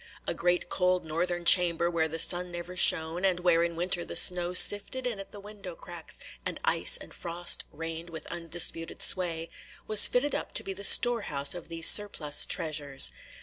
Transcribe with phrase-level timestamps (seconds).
[0.25, 4.15] A great cold northern chamber, where the sun never shone, and where in winter the
[4.15, 9.47] snow sifted in at the window cracks, and ice and frost reigned with undisputed sway,
[9.85, 13.11] was fitted up to be the storehouse of these surplus treasures.